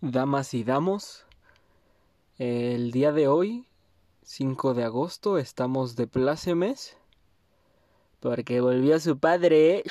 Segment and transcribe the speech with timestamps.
[0.00, 1.24] damas y damos.
[2.38, 3.66] El día de hoy,
[4.22, 6.96] 5 de agosto, estamos de plácemes.
[8.20, 9.84] Porque volvió su padre.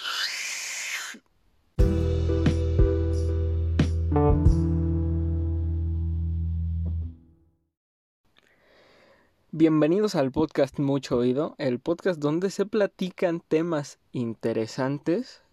[9.51, 15.43] Bienvenidos al podcast Mucho Oído, el podcast donde se platican temas interesantes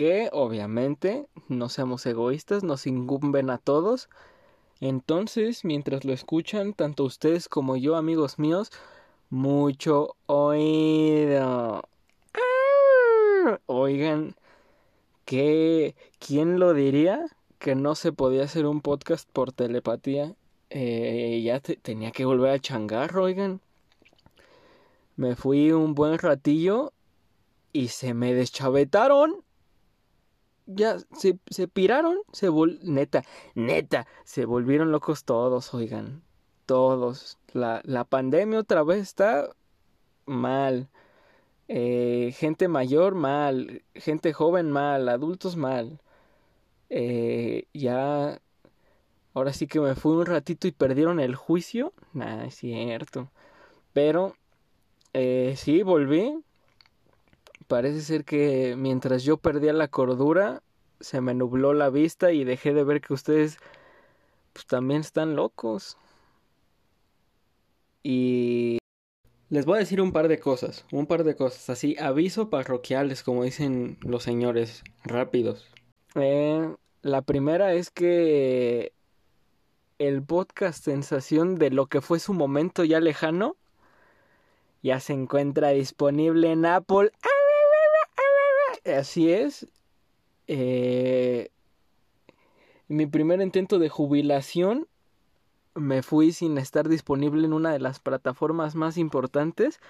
[0.00, 4.08] que obviamente no seamos egoístas, nos incumben a todos.
[4.80, 8.70] Entonces, mientras lo escuchan, tanto ustedes como yo, amigos míos,
[9.28, 11.82] mucho oído.
[13.66, 14.36] Oigan,
[15.26, 17.26] ¿qué, ¿quién lo diría
[17.58, 20.34] que no se podía hacer un podcast por telepatía?
[20.70, 23.60] Eh, ya tenía que volver a changar, oigan.
[25.16, 26.94] Me fui un buen ratillo
[27.74, 29.44] y se me deschavetaron
[30.66, 32.48] ya se, se piraron, se
[32.82, 33.24] neta,
[33.54, 36.22] neta, se volvieron locos todos, oigan,
[36.66, 37.38] todos.
[37.52, 39.50] La, la pandemia otra vez está
[40.26, 40.88] mal.
[41.68, 46.00] Eh, gente mayor mal, gente joven mal, adultos mal.
[46.90, 48.40] Eh, ya,
[49.34, 51.92] ahora sí que me fui un ratito y perdieron el juicio.
[52.12, 53.30] Nah, es cierto.
[53.92, 54.34] Pero,
[55.14, 56.42] eh, sí, volví
[57.70, 60.60] parece ser que mientras yo perdía la cordura,
[60.98, 63.58] se me nubló la vista y dejé de ver que ustedes
[64.52, 65.96] pues, también están locos.
[68.02, 68.78] Y
[69.50, 73.22] les voy a decir un par de cosas, un par de cosas, así, aviso parroquiales,
[73.22, 75.70] como dicen los señores, rápidos.
[76.16, 78.92] Eh, la primera es que
[80.00, 83.56] el podcast Sensación de lo que fue su momento ya lejano
[84.82, 87.12] ya se encuentra disponible en Apple.
[88.84, 89.66] Así es.
[90.46, 91.50] Eh,
[92.88, 94.88] mi primer intento de jubilación
[95.74, 99.80] me fui sin estar disponible en una de las plataformas más importantes.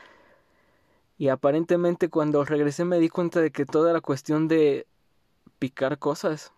[1.18, 4.86] Y aparentemente cuando regresé me di cuenta de que toda la cuestión de
[5.58, 6.52] picar cosas.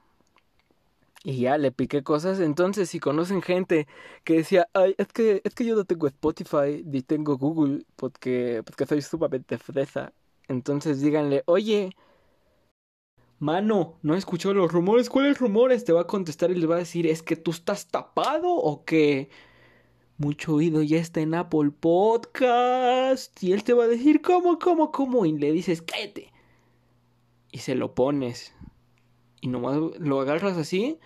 [1.24, 2.40] Y ya le piqué cosas.
[2.40, 3.86] Entonces, si conocen gente
[4.24, 8.62] que decía, ay, es que, es que yo no tengo Spotify ni tengo Google porque,
[8.64, 10.12] porque soy sumamente fresa.
[10.48, 11.94] Entonces díganle, oye,
[13.42, 15.10] Mano, no escuchó los rumores.
[15.10, 15.84] ¿Cuáles rumores?
[15.84, 18.84] Te va a contestar y le va a decir, ¿es que tú estás tapado o
[18.84, 19.30] que
[20.16, 23.42] mucho oído ya está en Apple Podcast?
[23.42, 25.26] Y él te va a decir, ¿cómo, cómo, cómo?
[25.26, 26.32] Y le dices, cállate.
[27.50, 28.54] Y se lo pones.
[29.40, 31.00] Y nomás lo agarras así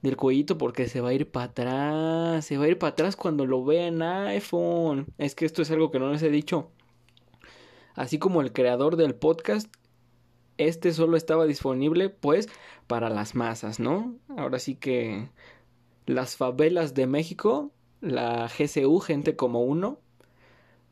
[0.00, 2.46] del cuellito porque se va a ir para atrás.
[2.46, 5.08] Se va a ir para atrás cuando lo vea en iPhone.
[5.18, 6.70] Es que esto es algo que no les he dicho.
[7.94, 9.68] Así como el creador del podcast
[10.58, 12.48] este solo estaba disponible pues
[12.86, 14.14] para las masas, ¿no?
[14.36, 15.28] Ahora sí que
[16.06, 17.70] las favelas de México,
[18.00, 19.98] la GCU, gente como uno,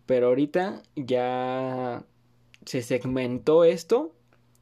[0.06, 2.04] pero ahorita ya
[2.64, 4.14] se segmentó esto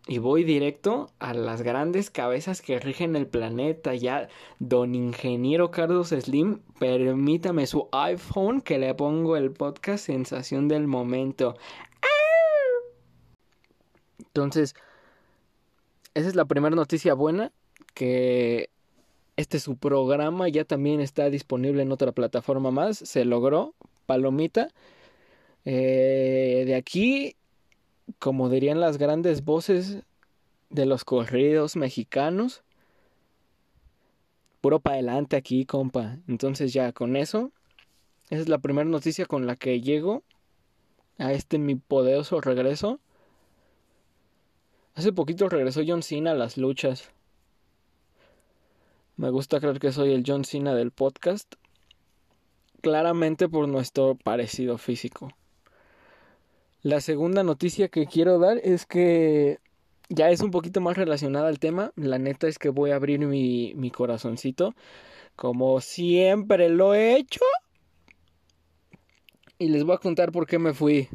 [0.06, 3.94] y voy directo a las grandes cabezas que rigen el planeta.
[3.94, 4.28] Ya,
[4.59, 11.56] don ingeniero Carlos Slim, permítame su iPhone que le pongo el podcast Sensación del Momento.
[14.19, 14.75] Entonces,
[16.15, 17.53] esa es la primera noticia buena,
[17.94, 18.71] que
[19.37, 23.75] este su programa ya también está disponible en otra plataforma más, se logró,
[24.06, 24.69] palomita.
[25.65, 27.37] Eh, de aquí,
[28.19, 30.03] como dirían las grandes voces
[30.70, 32.62] de los corridos mexicanos,
[34.60, 36.19] puro para adelante aquí, compa.
[36.28, 37.53] Entonces ya con eso,
[38.31, 40.22] esa es la primera noticia con la que llego
[41.19, 43.00] a este mi poderoso regreso.
[44.95, 47.11] Hace poquito regresó John Cena a las luchas.
[49.17, 51.55] Me gusta creer que soy el John Cena del podcast.
[52.81, 55.31] Claramente por nuestro parecido físico.
[56.83, 59.59] La segunda noticia que quiero dar es que
[60.09, 61.93] ya es un poquito más relacionada al tema.
[61.95, 64.75] La neta es que voy a abrir mi, mi corazoncito.
[65.37, 67.44] Como siempre lo he hecho.
[69.59, 71.09] Y les voy a contar por qué me fui.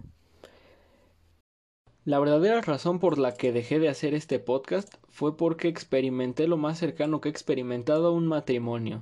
[2.06, 6.56] La verdadera razón por la que dejé de hacer este podcast fue porque experimenté lo
[6.56, 9.02] más cercano que he experimentado a un matrimonio.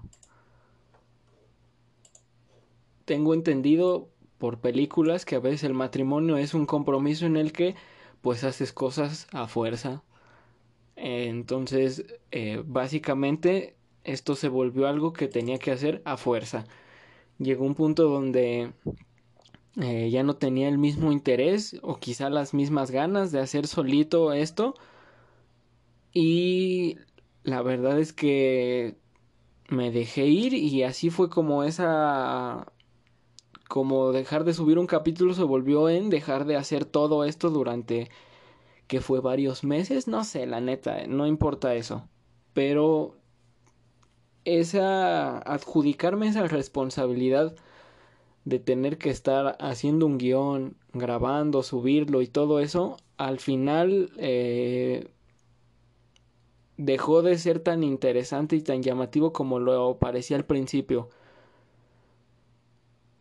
[3.03, 4.07] Tengo entendido
[4.37, 7.75] por películas que a veces el matrimonio es un compromiso en el que
[8.21, 10.01] pues haces cosas a fuerza.
[10.95, 13.75] Entonces, eh, básicamente
[14.05, 16.63] esto se volvió algo que tenía que hacer a fuerza.
[17.37, 18.71] Llegó un punto donde
[19.81, 24.33] eh, ya no tenía el mismo interés o quizá las mismas ganas de hacer solito
[24.33, 24.75] esto.
[26.13, 26.97] Y
[27.43, 28.97] la verdad es que
[29.69, 32.71] me dejé ir y así fue como esa
[33.67, 38.11] como dejar de subir un capítulo se volvió en dejar de hacer todo esto durante
[38.87, 42.07] que fue varios meses, no sé, la neta, no importa eso.
[42.53, 43.17] Pero
[44.45, 47.55] esa adjudicarme esa responsabilidad
[48.45, 55.07] de tener que estar haciendo un guion, grabando, subirlo y todo eso, al final eh,
[56.77, 61.09] dejó de ser tan interesante y tan llamativo como lo parecía al principio.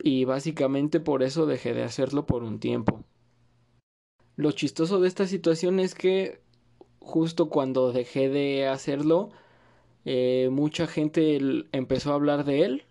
[0.03, 3.05] Y básicamente por eso dejé de hacerlo por un tiempo.
[4.37, 6.41] Lo chistoso de esta situación es que
[6.99, 9.31] justo cuando dejé de hacerlo,
[10.05, 11.39] eh, mucha gente
[11.73, 12.85] empezó a hablar de él.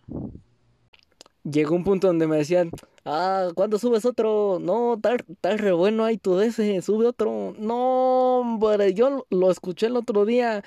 [1.44, 2.70] Llegó un punto donde me decían,
[3.06, 4.60] ah, ¿cuándo subes otro?
[4.62, 7.56] No, tal, tal re bueno hay tu ese, sube otro.
[7.58, 10.64] No, hombre, yo lo escuché el otro día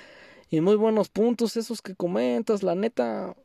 [0.49, 3.35] y muy buenos puntos esos que comentas, la neta.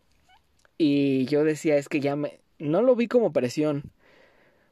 [0.78, 2.40] Y yo decía, es que ya me...
[2.58, 3.84] No lo vi como presión,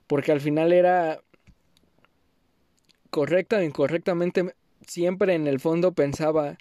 [0.07, 1.23] porque al final era
[3.11, 4.55] correcta o incorrectamente,
[4.87, 6.59] siempre en el fondo pensaba,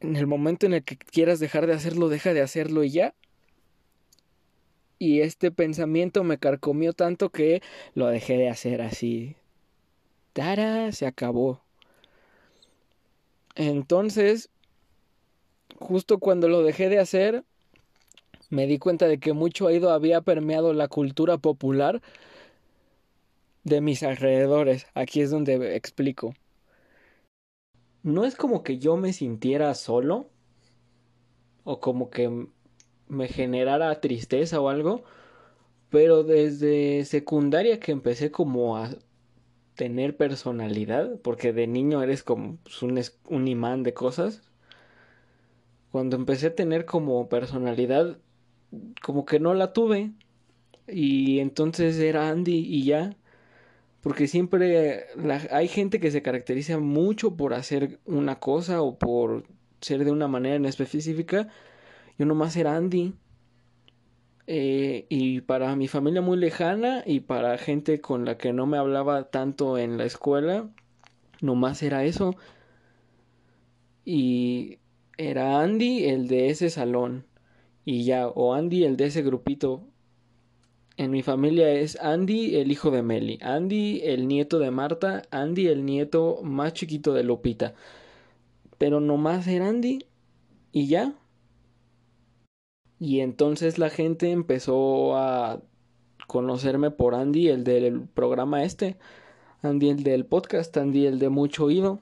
[0.00, 3.14] en el momento en el que quieras dejar de hacerlo, deja de hacerlo y ya.
[4.98, 7.62] Y este pensamiento me carcomió tanto que
[7.94, 9.36] lo dejé de hacer así.
[10.32, 11.62] Tara, se acabó.
[13.54, 14.50] Entonces,
[15.76, 17.44] justo cuando lo dejé de hacer,
[18.50, 22.02] me di cuenta de que mucho ido había permeado la cultura popular
[23.64, 24.86] de mis alrededores.
[24.94, 26.34] Aquí es donde explico.
[28.02, 30.30] No es como que yo me sintiera solo
[31.64, 32.48] o como que
[33.08, 35.04] me generara tristeza o algo,
[35.90, 38.90] pero desde secundaria que empecé como a
[39.74, 44.42] tener personalidad, porque de niño eres como pues, un, un imán de cosas.
[45.92, 48.18] Cuando empecé a tener como personalidad,
[49.02, 50.12] como que no la tuve.
[50.88, 53.16] Y entonces era Andy y ya.
[54.00, 55.06] Porque siempre
[55.50, 59.44] hay gente que se caracteriza mucho por hacer una cosa o por
[59.80, 61.48] ser de una manera en específica.
[62.18, 63.14] Yo nomás era Andy.
[64.46, 68.78] Eh, y para mi familia muy lejana y para gente con la que no me
[68.78, 70.68] hablaba tanto en la escuela,
[71.40, 72.34] nomás era eso.
[74.04, 74.78] Y
[75.18, 77.26] era Andy el de ese salón.
[77.84, 79.84] Y ya, o Andy el de ese grupito
[80.98, 85.68] en mi familia es Andy, el hijo de Meli, Andy, el nieto de Marta, Andy,
[85.68, 87.74] el nieto más chiquito de Lupita.
[88.78, 90.04] Pero nomás era Andy
[90.72, 91.14] y ya.
[93.00, 95.62] Y entonces la gente empezó a
[96.26, 98.96] conocerme por Andy, el del programa este,
[99.62, 102.00] Andy, el del podcast, Andy, el de mucho oído.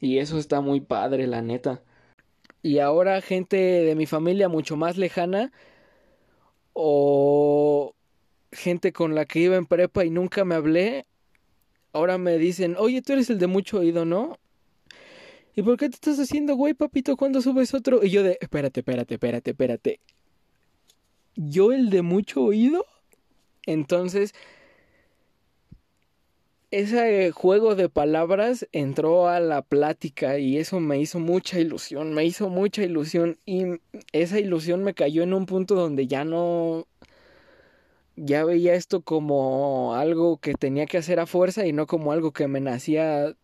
[0.00, 1.82] Y eso está muy padre, la neta.
[2.62, 5.52] Y ahora gente de mi familia mucho más lejana
[6.72, 7.94] o
[8.52, 11.06] gente con la que iba en prepa y nunca me hablé,
[11.92, 14.38] ahora me dicen, oye, tú eres el de mucho oído, ¿no?
[15.54, 18.02] ¿Y por qué te estás haciendo, güey, papito, cuando subes otro?
[18.02, 20.00] Y yo de, espérate, espérate, espérate, espérate.
[21.36, 22.86] ¿Yo el de mucho oído?
[23.66, 24.34] Entonces,
[26.72, 32.24] ese juego de palabras entró a la plática y eso me hizo mucha ilusión, me
[32.24, 33.64] hizo mucha ilusión y
[34.12, 36.86] esa ilusión me cayó en un punto donde ya no
[38.16, 42.32] ya veía esto como algo que tenía que hacer a fuerza y no como algo
[42.32, 43.34] que me nacía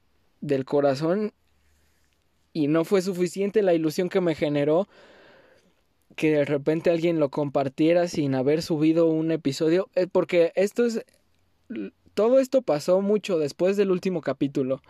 [0.40, 1.32] del corazón
[2.58, 4.88] y no fue suficiente la ilusión que me generó
[6.16, 11.04] que de repente alguien lo compartiera sin haber subido un episodio eh, porque esto es
[12.14, 14.82] todo esto pasó mucho después del último capítulo.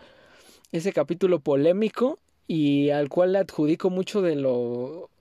[0.71, 5.11] Ese capítulo polémico y al cual le adjudico mucho de lo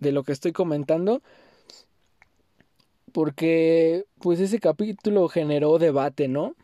[0.00, 1.22] de lo que estoy comentando
[3.12, 6.56] porque pues ese capítulo generó debate, ¿no?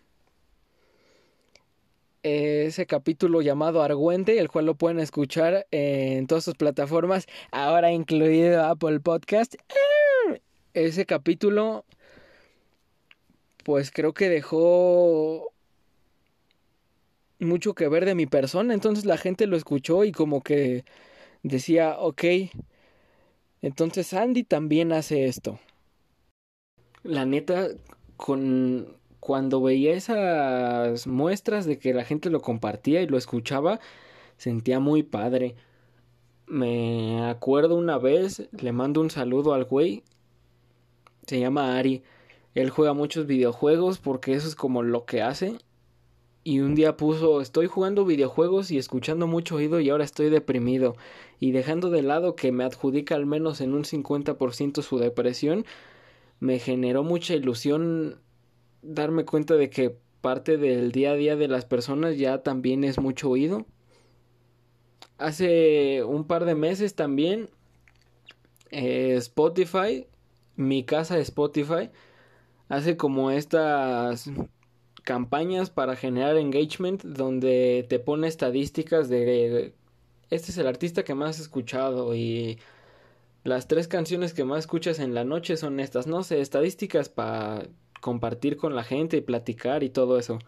[2.22, 8.64] Ese capítulo llamado Argüente, el cual lo pueden escuchar en todas sus plataformas, ahora incluido
[8.64, 9.54] Apple Podcast.
[10.74, 11.84] Ese capítulo
[13.68, 15.52] pues creo que dejó
[17.38, 18.72] mucho que ver de mi persona.
[18.72, 20.86] Entonces la gente lo escuchó y como que
[21.42, 22.24] decía, ok,
[23.60, 25.60] entonces Andy también hace esto.
[27.02, 27.68] La neta,
[28.16, 28.96] con
[29.28, 33.78] cuando veía esas muestras de que la gente lo compartía y lo escuchaba,
[34.38, 35.54] sentía muy padre.
[36.46, 40.02] Me acuerdo una vez, le mando un saludo al güey,
[41.26, 42.02] se llama Ari.
[42.54, 45.58] Él juega muchos videojuegos porque eso es como lo que hace.
[46.42, 50.96] y un día puso estoy jugando videojuegos y escuchando mucho oído y ahora estoy deprimido
[51.38, 55.66] y dejando de lado que me adjudica al menos en un 50% su depresión,
[56.40, 58.22] me generó mucha ilusión
[58.88, 62.98] darme cuenta de que parte del día a día de las personas ya también es
[62.98, 63.66] mucho oído.
[65.18, 67.50] Hace un par de meses también
[68.70, 70.06] eh, Spotify,
[70.56, 71.90] mi casa Spotify,
[72.68, 74.30] hace como estas
[75.04, 79.72] campañas para generar engagement donde te pone estadísticas de
[80.30, 82.58] este es el artista que más has escuchado y
[83.44, 87.66] las tres canciones que más escuchas en la noche son estas, no sé, estadísticas para
[88.00, 90.38] compartir con la gente y platicar y todo eso.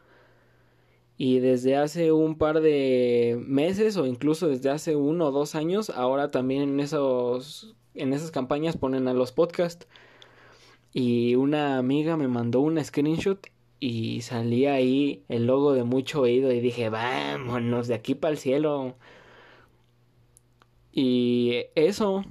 [1.17, 5.91] Y desde hace un par de meses o incluso desde hace uno o dos años,
[5.91, 9.87] ahora también en esos en esas campañas ponen a los podcasts.
[10.93, 13.47] Y una amiga me mandó un screenshot
[13.79, 18.39] y salía ahí el logo de mucho oído y dije, vámonos de aquí para el
[18.39, 18.97] cielo.
[20.93, 22.25] Y eso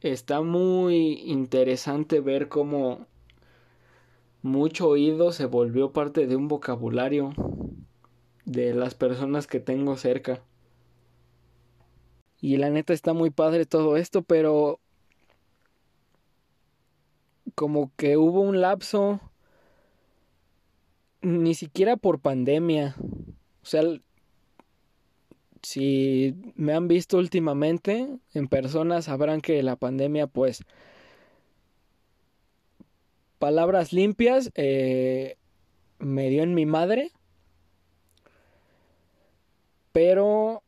[0.00, 3.06] está muy interesante ver cómo
[4.42, 7.32] mucho oído se volvió parte de un vocabulario
[8.44, 10.40] de las personas que tengo cerca.
[12.40, 14.78] Y la neta está muy padre todo esto, pero
[17.54, 19.20] como que hubo un lapso,
[21.22, 22.94] ni siquiera por pandemia.
[23.62, 23.82] O sea,
[25.62, 30.64] si me han visto últimamente en persona, sabrán que la pandemia, pues,
[33.38, 35.36] palabras limpias, eh,
[35.98, 37.12] me dio en mi madre.
[39.92, 40.62] Pero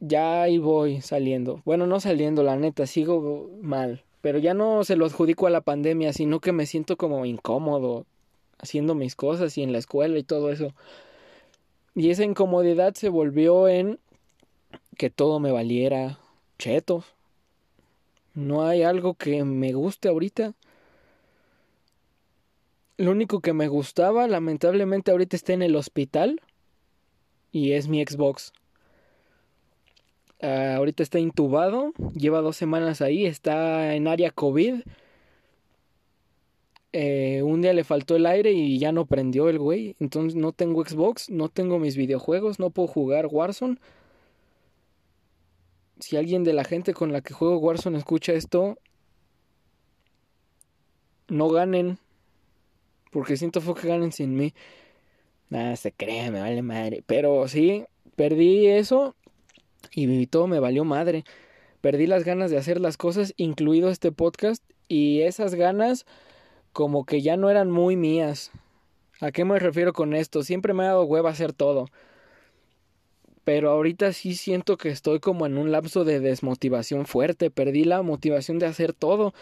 [0.00, 1.62] ya ahí voy saliendo.
[1.64, 4.04] Bueno, no saliendo, la neta, sigo mal.
[4.20, 8.06] Pero ya no se lo adjudico a la pandemia, sino que me siento como incómodo
[8.58, 10.74] haciendo mis cosas y en la escuela y todo eso.
[11.98, 13.98] Y esa incomodidad se volvió en
[14.96, 16.20] que todo me valiera
[16.56, 17.06] chetos.
[18.34, 20.54] No hay algo que me guste ahorita.
[22.98, 26.40] Lo único que me gustaba, lamentablemente ahorita está en el hospital
[27.50, 28.52] y es mi Xbox.
[30.40, 34.82] Ah, ahorita está intubado, lleva dos semanas ahí, está en área COVID.
[36.92, 39.96] Eh, un día le faltó el aire y ya no prendió el güey.
[40.00, 43.78] Entonces no tengo Xbox, no tengo mis videojuegos, no puedo jugar Warzone.
[46.00, 48.78] Si alguien de la gente con la que juego Warzone escucha esto,
[51.28, 51.98] no ganen.
[53.10, 54.54] Porque siento fue que ganen sin mí.
[55.50, 57.02] Nada, se cree, me vale madre.
[57.06, 57.84] Pero sí,
[58.16, 59.14] perdí eso
[59.92, 61.24] y todo me valió madre.
[61.80, 66.06] Perdí las ganas de hacer las cosas, incluido este podcast, y esas ganas
[66.78, 68.52] como que ya no eran muy mías.
[69.20, 70.44] ¿A qué me refiero con esto?
[70.44, 71.86] Siempre me ha dado hueva hacer todo.
[73.42, 77.50] Pero ahorita sí siento que estoy como en un lapso de desmotivación fuerte.
[77.50, 79.34] Perdí la motivación de hacer todo.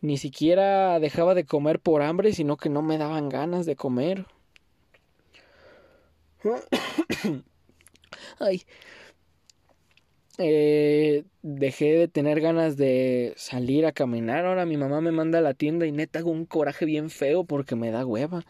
[0.00, 4.24] Ni siquiera dejaba de comer por hambre, sino que no me daban ganas de comer.
[8.38, 8.62] Ay,
[10.38, 14.46] eh, dejé de tener ganas de salir a caminar.
[14.46, 17.44] Ahora mi mamá me manda a la tienda y neta hago un coraje bien feo
[17.44, 18.44] porque me da hueva.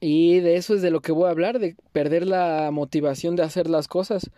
[0.00, 3.44] Y de eso es de lo que voy a hablar, de perder la motivación de
[3.44, 4.30] hacer las cosas.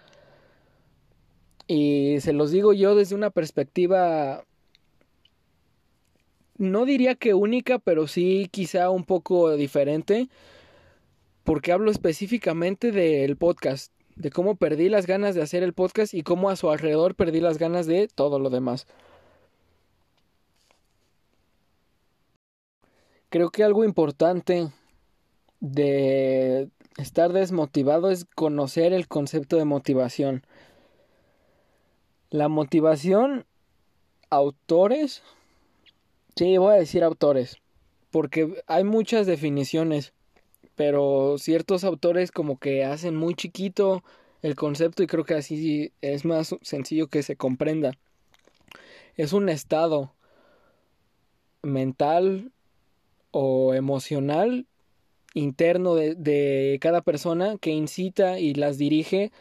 [1.66, 4.44] Y se los digo yo desde una perspectiva,
[6.58, 10.28] no diría que única, pero sí quizá un poco diferente,
[11.44, 16.22] porque hablo específicamente del podcast de cómo perdí las ganas de hacer el podcast y
[16.22, 18.86] cómo a su alrededor perdí las ganas de todo lo demás.
[23.28, 24.68] Creo que algo importante
[25.60, 26.68] de
[26.98, 30.44] estar desmotivado es conocer el concepto de motivación.
[32.30, 33.46] La motivación,
[34.30, 35.22] autores,
[36.36, 37.56] sí, voy a decir autores,
[38.10, 40.12] porque hay muchas definiciones
[40.76, 44.02] pero ciertos autores como que hacen muy chiquito
[44.42, 47.92] el concepto y creo que así es más sencillo que se comprenda.
[49.16, 50.12] Es un estado
[51.62, 52.52] mental
[53.30, 54.66] o emocional
[55.34, 59.32] interno de, de, cada persona que incita y las dirige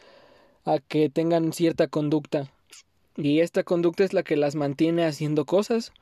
[0.64, 2.50] a que tengan cierta conducta.
[3.16, 5.92] Y esta conducta es la que las mantiene haciendo cosas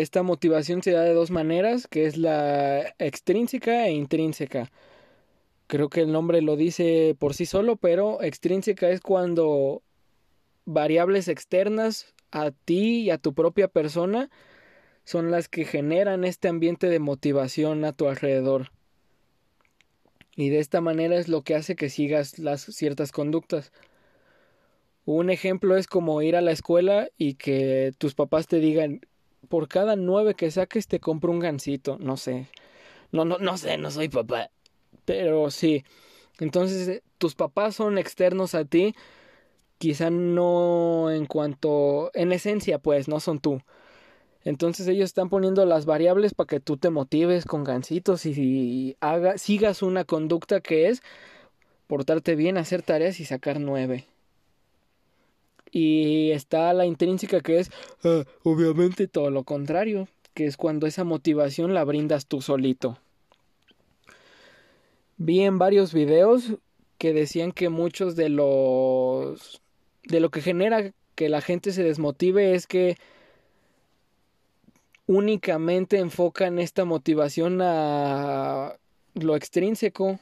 [0.00, 4.70] esta motivación se da de dos maneras, que es la extrínseca e intrínseca.
[5.66, 9.82] Creo que el nombre lo dice por sí solo, pero extrínseca es cuando
[10.64, 14.30] variables externas a ti y a tu propia persona
[15.04, 18.72] son las que generan este ambiente de motivación a tu alrededor.
[20.34, 23.72] Y de esta manera es lo que hace que sigas las ciertas conductas.
[25.04, 29.00] Un ejemplo es como ir a la escuela y que tus papás te digan,
[29.46, 32.48] por cada nueve que saques te compro un gansito, no sé.
[33.12, 34.50] No, no, no sé, no soy papá.
[35.04, 35.84] Pero sí.
[36.38, 38.94] Entonces, eh, tus papás son externos a ti.
[39.78, 43.60] Quizá no en cuanto, en esencia, pues, no son tú.
[44.46, 49.38] Entonces ellos están poniendo las variables para que tú te motives con gansitos y, haga,
[49.38, 51.02] sigas una conducta que es
[51.88, 54.06] portarte bien, hacer tareas y sacar nueve
[55.76, 57.70] y está la intrínseca que es
[58.02, 62.96] ah, obviamente todo lo contrario, que es cuando esa motivación la brindas tú solito.
[65.18, 66.54] Vi en varios videos
[66.96, 69.60] que decían que muchos de los
[70.04, 72.96] de lo que genera que la gente se desmotive es que
[75.06, 78.78] únicamente enfocan esta motivación a
[79.12, 80.20] lo extrínseco.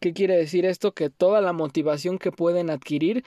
[0.00, 0.94] ¿Qué quiere decir esto?
[0.94, 3.24] Que toda la motivación que pueden adquirir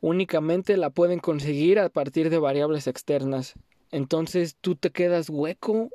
[0.00, 3.54] únicamente la pueden conseguir a partir de variables externas.
[3.90, 5.90] Entonces tú te quedas hueco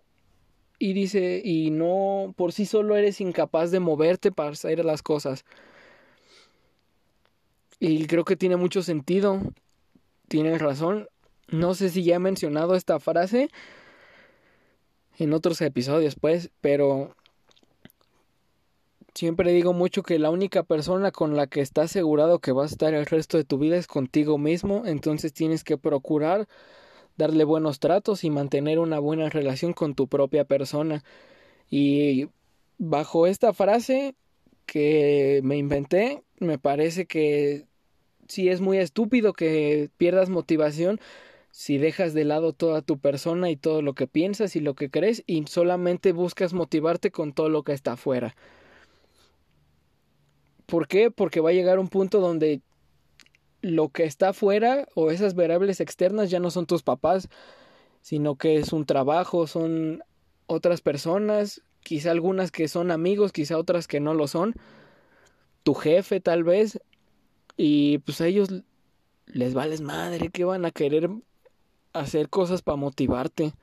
[0.77, 5.45] y dice, y no, por sí solo eres incapaz de moverte para hacer las cosas.
[7.79, 9.41] Y creo que tiene mucho sentido.
[10.27, 11.07] Tienes razón.
[11.47, 13.50] No sé si ya he mencionado esta frase
[15.17, 17.15] en otros episodios, pues, pero
[19.15, 22.75] Siempre digo mucho que la única persona con la que estás asegurado que vas a
[22.75, 26.50] estar el resto de tu vida es contigo mismo, entonces tienes que procurar
[27.15, 31.01] darle buenos tratos y mantener una buena relación con tu propia persona.
[31.69, 32.27] Y
[32.77, 34.15] bajo esta frase
[34.65, 37.67] que me inventé, me parece que
[38.27, 41.00] sí es muy estúpido que pierdas motivación
[41.51, 44.89] si dejas de lado toda tu persona y todo lo que piensas y lo que
[44.89, 48.36] crees y solamente buscas motivarte con todo lo que está afuera.
[50.65, 51.12] ¿Por qué?
[51.12, 52.62] Porque va a llegar un punto donde
[53.62, 57.29] lo que está afuera o esas variables externas ya no son tus papás,
[58.01, 60.03] sino que es un trabajo, son
[60.48, 64.53] otras personas, quizá algunas que son amigos, quizá otras que no lo son,
[65.63, 66.79] tu jefe tal vez,
[67.57, 68.50] y pues a ellos
[69.25, 71.09] les vales madre, que van a querer
[71.94, 73.53] hacer cosas para motivarte.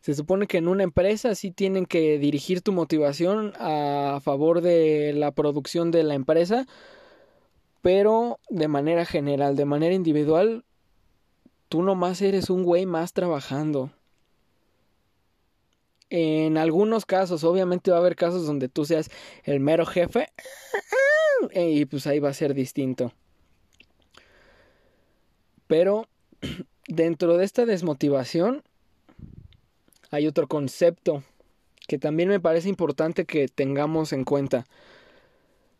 [0.00, 5.12] Se supone que en una empresa sí tienen que dirigir tu motivación a favor de
[5.14, 6.66] la producción de la empresa,
[7.82, 10.64] pero de manera general, de manera individual,
[11.68, 13.90] tú nomás eres un güey más trabajando.
[16.08, 19.10] En algunos casos, obviamente va a haber casos donde tú seas
[19.44, 20.28] el mero jefe
[21.54, 23.12] y pues ahí va a ser distinto.
[25.66, 26.08] Pero
[26.88, 28.64] dentro de esta desmotivación
[30.10, 31.22] hay otro concepto
[31.86, 34.66] que también me parece importante que tengamos en cuenta.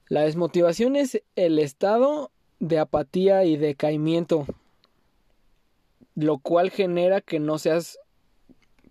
[0.08, 4.46] La desmotivación es el estado de apatía y decaimiento,
[6.16, 7.98] lo cual genera que no seas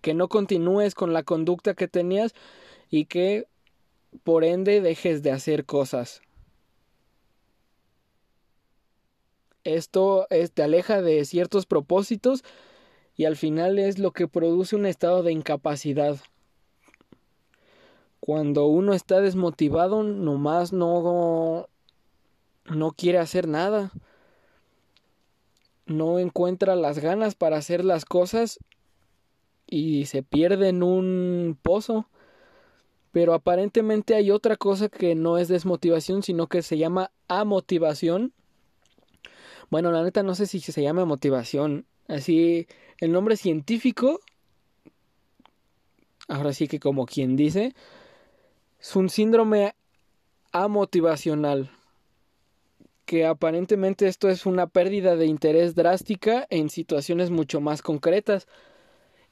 [0.00, 2.34] que no continúes con la conducta que tenías
[2.88, 3.46] y que
[4.24, 6.22] por ende dejes de hacer cosas.
[9.62, 12.44] Esto te aleja de ciertos propósitos
[13.20, 16.16] y al final es lo que produce un estado de incapacidad.
[18.18, 21.68] Cuando uno está desmotivado, nomás no,
[22.64, 23.92] no quiere hacer nada.
[25.84, 28.58] No encuentra las ganas para hacer las cosas
[29.66, 32.06] y se pierde en un pozo.
[33.12, 38.32] Pero aparentemente hay otra cosa que no es desmotivación, sino que se llama amotivación.
[39.68, 41.84] Bueno, la neta no sé si se llama motivación.
[42.10, 42.66] Así,
[42.98, 44.20] el nombre científico,
[46.26, 47.72] ahora sí que como quien dice,
[48.80, 49.76] es un síndrome
[50.50, 51.70] amotivacional,
[53.04, 58.48] que aparentemente esto es una pérdida de interés drástica en situaciones mucho más concretas.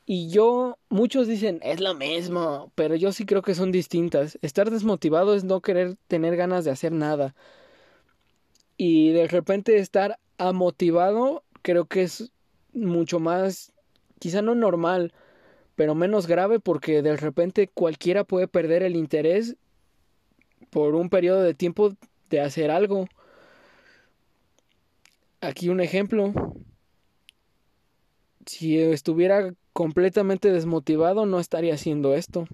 [0.07, 4.38] Y yo, muchos dicen, es lo mismo, pero yo sí creo que son distintas.
[4.41, 7.35] Estar desmotivado es no querer tener ganas de hacer nada.
[8.77, 12.31] Y de repente estar amotivado creo que es
[12.85, 13.73] mucho más,
[14.19, 15.12] quizá no normal,
[15.75, 19.57] pero menos grave porque de repente cualquiera puede perder el interés
[20.71, 21.95] por un periodo de tiempo
[22.31, 23.07] de hacer algo.
[25.41, 26.33] Aquí un ejemplo.
[28.47, 32.47] Si estuviera completamente desmotivado no estaría haciendo esto.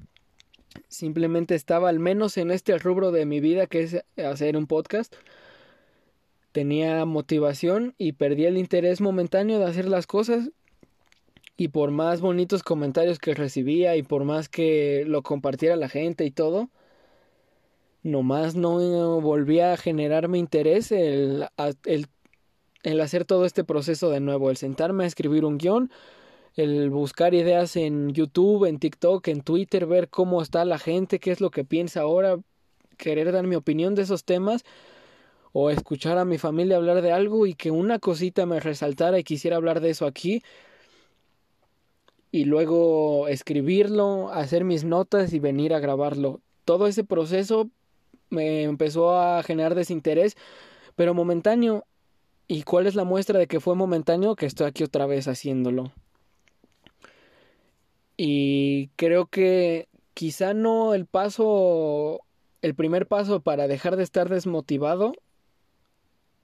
[0.89, 5.15] Simplemente estaba al menos en este rubro de mi vida que es hacer un podcast
[6.55, 10.53] tenía motivación y perdí el interés momentáneo de hacer las cosas.
[11.57, 16.25] Y por más bonitos comentarios que recibía y por más que lo compartiera la gente
[16.25, 16.71] y todo,
[18.05, 21.49] nomás no volvía a generarme interés el,
[21.87, 22.07] el,
[22.85, 25.91] el hacer todo este proceso de nuevo, el sentarme a escribir un guion,
[26.55, 31.33] el buscar ideas en YouTube, en TikTok, en Twitter, ver cómo está la gente, qué
[31.33, 32.39] es lo que piensa ahora,
[32.97, 34.65] querer dar mi opinión de esos temas
[35.57, 39.25] o escuchar a mi familia hablar de algo y que una cosita me resaltara y
[39.25, 40.43] quisiera hablar de eso aquí
[42.33, 46.41] y luego escribirlo, hacer mis notas y venir a grabarlo.
[46.65, 47.71] Todo ese proceso
[48.31, 50.37] me empezó a generar desinterés,
[50.97, 51.85] pero momentáneo.
[52.49, 54.35] ¿Y cuál es la muestra de que fue momentáneo?
[54.35, 55.93] Que estoy aquí otra vez haciéndolo.
[58.17, 62.23] Y creo que quizá no el paso,
[62.61, 65.13] el primer paso para dejar de estar desmotivado,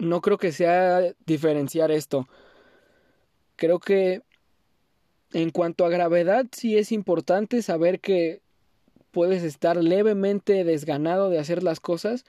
[0.01, 2.29] no creo que sea diferenciar esto.
[3.57, 4.23] Creo que
[5.33, 8.41] en cuanto a gravedad, sí es importante saber que
[9.11, 12.25] puedes estar levemente desganado de hacer las cosas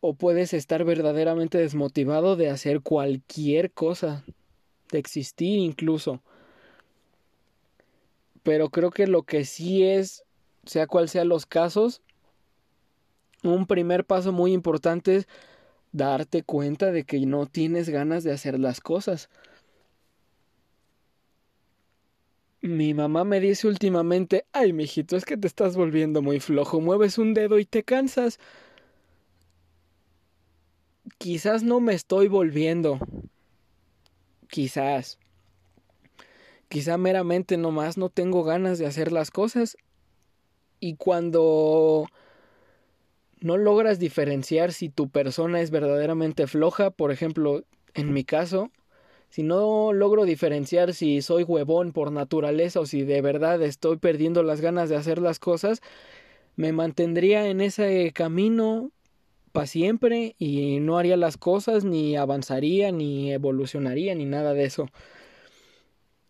[0.00, 4.24] o puedes estar verdaderamente desmotivado de hacer cualquier cosa,
[4.90, 6.20] de existir incluso.
[8.42, 10.24] Pero creo que lo que sí es,
[10.66, 12.02] sea cual sean los casos,
[13.44, 15.28] un primer paso muy importante es
[15.92, 19.28] darte cuenta de que no tienes ganas de hacer las cosas.
[22.62, 27.18] Mi mamá me dice últimamente, ay, mijito, es que te estás volviendo muy flojo, mueves
[27.18, 28.38] un dedo y te cansas.
[31.18, 32.98] Quizás no me estoy volviendo.
[34.48, 35.18] Quizás.
[36.68, 39.76] Quizá meramente nomás no tengo ganas de hacer las cosas.
[40.78, 42.06] Y cuando
[43.42, 48.70] no logras diferenciar si tu persona es verdaderamente floja, por ejemplo, en mi caso,
[49.28, 54.42] si no logro diferenciar si soy huevón por naturaleza o si de verdad estoy perdiendo
[54.42, 55.80] las ganas de hacer las cosas,
[56.56, 58.90] me mantendría en ese camino
[59.52, 64.88] para siempre y no haría las cosas, ni avanzaría, ni evolucionaría, ni nada de eso.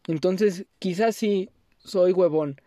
[0.07, 2.61] Entonces, quizás sí soy huevón,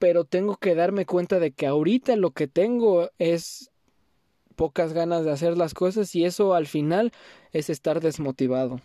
[0.00, 3.70] pero tengo que darme cuenta de que ahorita lo que tengo es
[4.56, 7.12] pocas ganas de hacer las cosas y eso al final
[7.52, 8.80] es estar desmotivado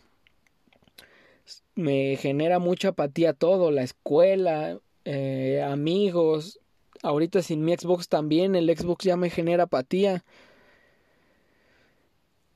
[1.75, 6.59] me genera mucha apatía todo, la escuela, eh, amigos.
[7.03, 10.23] Ahorita sin mi Xbox también, el Xbox ya me genera apatía.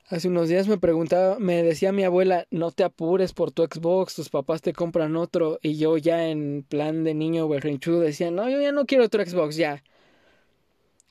[0.09, 4.15] Hace unos días me preguntaba, me decía mi abuela, no te apures por tu Xbox,
[4.15, 5.59] tus papás te compran otro.
[5.61, 9.23] Y yo ya en plan de niño berrinchudo decía, no, yo ya no quiero otro
[9.23, 9.83] Xbox, ya.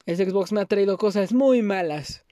[0.05, 2.25] Ese Xbox me ha traído cosas muy malas.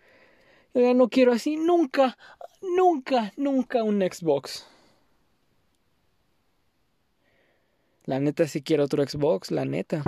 [0.74, 2.18] Yo ya no quiero así nunca,
[2.60, 4.66] nunca, nunca un Xbox.
[8.06, 10.02] La neta sí quiero otro Xbox, la neta.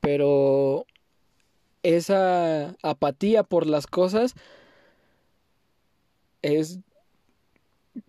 [0.00, 0.86] Pero
[1.82, 4.34] esa apatía por las cosas
[6.46, 6.80] es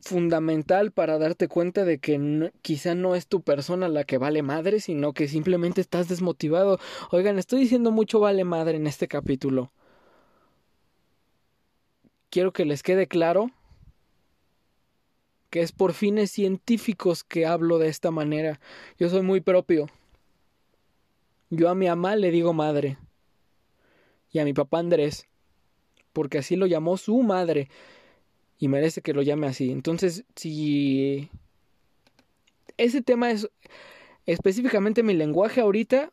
[0.02, 4.80] fundamental para darte cuenta de que quizá no es tu persona la que vale madre,
[4.80, 6.80] sino que simplemente estás desmotivado.
[7.12, 9.72] Oigan, estoy diciendo mucho vale madre en este capítulo.
[12.30, 13.52] Quiero que les quede claro
[15.50, 18.60] que es por fines científicos que hablo de esta manera.
[19.00, 19.88] Yo soy muy propio.
[21.50, 22.98] Yo a mi mamá le digo madre.
[24.32, 25.26] Y a mi papá Andrés.
[26.12, 27.70] Porque así lo llamó su madre.
[28.60, 29.72] Y merece que lo llame así.
[29.72, 31.30] Entonces, si
[32.78, 33.50] ese tema es
[34.26, 36.12] específicamente mi lenguaje ahorita,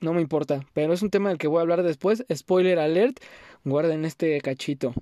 [0.00, 0.66] no me importa.
[0.74, 2.24] Pero es un tema del que voy a hablar después.
[2.32, 3.20] Spoiler alert.
[3.64, 4.94] Guarden este cachito.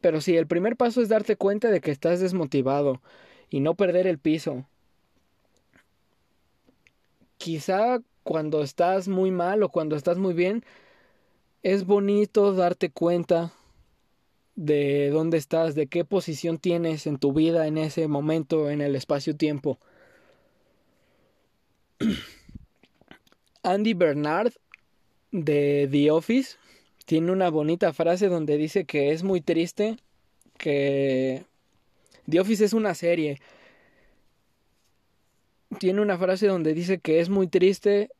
[0.00, 3.00] Pero sí, el primer paso es darte cuenta de que estás desmotivado
[3.50, 4.64] y no perder el piso.
[7.38, 10.64] Quizá cuando estás muy mal o cuando estás muy bien,
[11.62, 13.52] es bonito darte cuenta
[14.58, 18.96] de dónde estás, de qué posición tienes en tu vida en ese momento, en el
[18.96, 19.78] espacio-tiempo.
[23.62, 24.52] Andy Bernard
[25.30, 26.56] de The Office
[27.04, 29.96] tiene una bonita frase donde dice que es muy triste
[30.56, 31.44] que
[32.28, 33.40] The Office es una serie.
[35.78, 38.10] Tiene una frase donde dice que es muy triste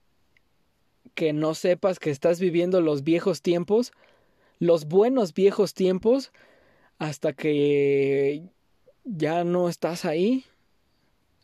[1.16, 3.90] que no sepas que estás viviendo los viejos tiempos,
[4.58, 6.32] los buenos viejos tiempos,
[6.98, 8.42] hasta que
[9.04, 10.44] ya no estás ahí,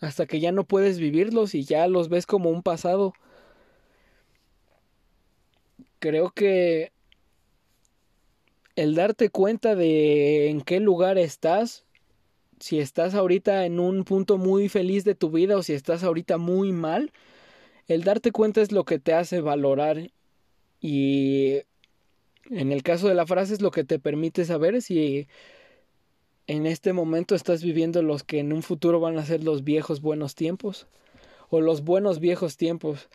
[0.00, 3.14] hasta que ya no puedes vivirlos y ya los ves como un pasado.
[5.98, 6.92] Creo que
[8.76, 11.84] el darte cuenta de en qué lugar estás
[12.60, 16.38] si estás ahorita en un punto muy feliz de tu vida o si estás ahorita
[16.38, 17.12] muy mal,
[17.88, 20.10] el darte cuenta es lo que te hace valorar
[20.80, 21.60] y
[22.50, 25.26] en el caso de la frase es lo que te permite saber si
[26.46, 30.00] en este momento estás viviendo los que en un futuro van a ser los viejos
[30.00, 30.86] buenos tiempos
[31.48, 33.08] o los buenos viejos tiempos.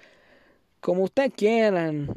[0.79, 2.13] Como usted quieran.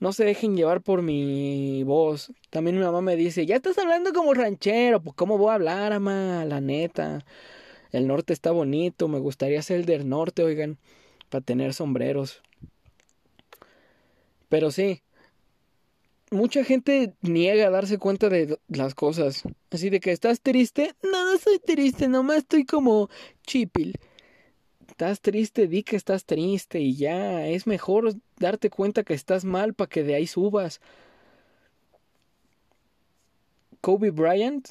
[0.00, 2.30] No se dejen llevar por mi voz.
[2.50, 5.00] También mi mamá me dice, ya estás hablando como ranchero.
[5.00, 7.24] Pues cómo voy a hablar, ama, la neta.
[7.90, 9.08] El norte está bonito.
[9.08, 10.78] Me gustaría ser el del norte, oigan.
[11.30, 12.42] Para tener sombreros.
[14.48, 15.02] Pero sí,
[16.30, 19.42] mucha gente niega a darse cuenta de las cosas.
[19.70, 20.94] Así de que estás triste.
[21.02, 23.08] No, no soy triste, nomás estoy como
[23.46, 23.98] chipil.
[24.88, 27.46] Estás triste, di que estás triste y ya.
[27.46, 30.80] Es mejor darte cuenta que estás mal para que de ahí subas.
[33.80, 34.68] Kobe Bryant,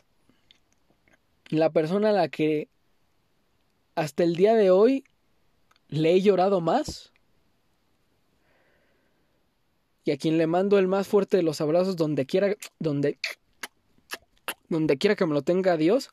[1.50, 2.68] la persona a la que
[3.96, 5.06] hasta el día de hoy
[5.88, 7.14] le he llorado más
[10.08, 13.20] y a quien le mando el más fuerte de los abrazos donde quiera, donde,
[14.70, 16.12] donde quiera que me lo tenga Dios,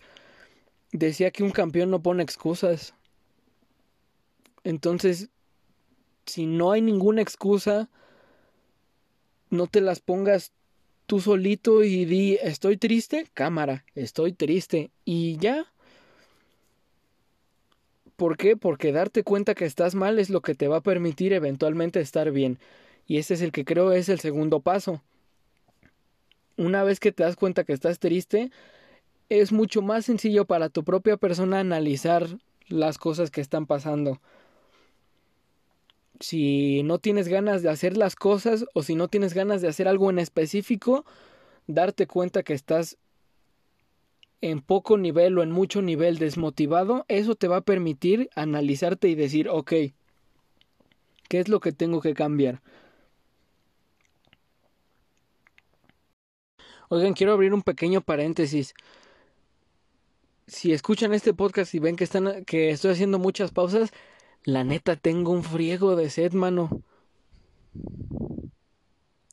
[0.91, 2.93] decía que un campeón no pone excusas.
[4.65, 5.29] Entonces,
[6.27, 7.89] si no hay ninguna excusa,
[9.51, 10.51] no te las pongas
[11.07, 15.73] tú solito y di, estoy triste, cámara, estoy triste y ya.
[18.17, 18.57] ¿Por qué?
[18.57, 22.33] Porque darte cuenta que estás mal es lo que te va a permitir eventualmente estar
[22.33, 22.59] bien.
[23.07, 25.03] Y ese es el que creo es el segundo paso.
[26.57, 28.51] Una vez que te das cuenta que estás triste,
[29.29, 32.39] es mucho más sencillo para tu propia persona analizar
[32.69, 34.21] las cosas que están pasando.
[36.21, 39.89] Si no tienes ganas de hacer las cosas o si no tienes ganas de hacer
[39.89, 41.05] algo en específico,
[41.67, 42.99] darte cuenta que estás
[44.41, 49.15] en poco nivel o en mucho nivel desmotivado, eso te va a permitir analizarte y
[49.15, 49.73] decir, ok,
[51.29, 52.61] ¿qué es lo que tengo que cambiar?
[56.95, 58.73] Oigan, quiero abrir un pequeño paréntesis.
[60.47, 63.91] Si escuchan este podcast y ven que están que estoy haciendo muchas pausas,
[64.45, 66.71] la neta tengo un friego de sed, mano.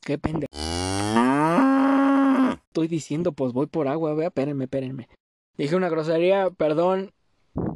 [0.04, 0.50] Qué pendejo.
[2.66, 5.08] Estoy diciendo, pues voy por agua, vea, espérenme, espérenme.
[5.56, 7.12] Dije una grosería, perdón,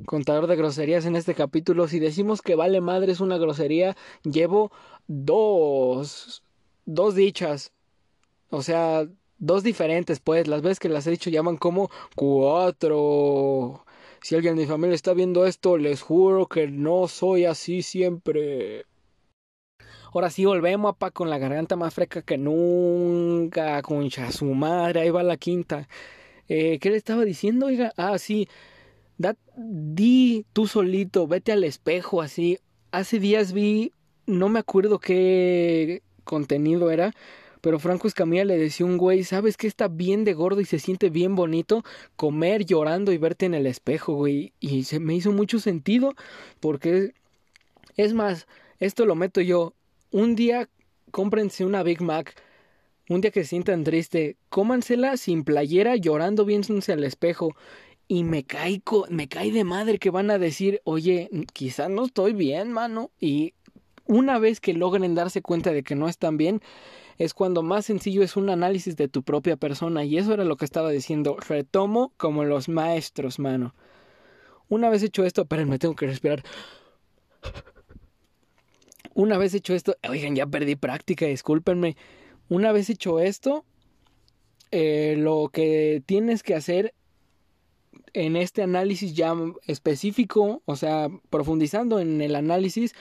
[0.05, 1.87] contador de groserías en este capítulo.
[1.87, 4.73] Si decimos que vale madre es una grosería, llevo
[5.07, 6.43] dos,
[6.87, 7.73] dos dichas.
[8.51, 9.07] O sea,
[9.39, 10.49] dos diferentes, pues.
[10.49, 13.85] Las veces que las he dicho llaman como cuatro.
[14.23, 18.85] Si alguien de mi familia está viendo esto, les juro que no soy así siempre.
[20.13, 23.83] Ahora sí volvemos, pa, con la garganta más fresca que nunca.
[23.83, 25.89] Concha su madre, ahí va la quinta.
[26.49, 27.93] Eh, ¿Qué le estaba diciendo, oiga?
[27.97, 28.49] Ah, sí.
[29.19, 32.59] Da, di tú solito, vete al espejo, así.
[32.93, 33.93] Hace días vi,
[34.27, 37.13] no me acuerdo qué contenido era,
[37.67, 40.79] pero Franco Escamilla le decía un güey, ¿sabes qué está bien de gordo y se
[40.79, 41.83] siente bien bonito?
[42.15, 44.53] Comer llorando y verte en el espejo, güey.
[44.61, 46.15] Y se me hizo mucho sentido
[46.61, 47.13] porque
[47.97, 48.47] es más,
[48.79, 49.75] esto lo meto yo.
[50.13, 50.69] Un día
[51.11, 52.41] cómprense una Big Mac.
[53.09, 57.57] Un día que se sientan triste, cómansela sin playera, llorando viéndose al espejo.
[58.07, 62.33] Y me cae, me cae de madre que van a decir, oye, quizás no estoy
[62.33, 63.11] bien, mano.
[63.19, 63.55] Y
[64.07, 66.61] una vez que logren darse cuenta de que no están bien,
[67.19, 70.05] es cuando más sencillo es un análisis de tu propia persona.
[70.05, 71.37] Y eso era lo que estaba diciendo.
[71.37, 73.75] Retomo como los maestros, mano.
[74.69, 76.43] Una vez hecho esto, espérenme, tengo que respirar.
[79.15, 81.97] Una vez hecho esto, oigan, ya perdí práctica, discúlpenme.
[82.49, 83.65] Una vez hecho esto,
[84.73, 86.95] eh, lo que tienes que hacer
[88.13, 89.35] en este análisis ya
[89.67, 92.95] específico, o sea, profundizando en el análisis,